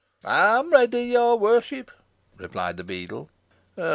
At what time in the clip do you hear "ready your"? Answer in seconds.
0.73-1.37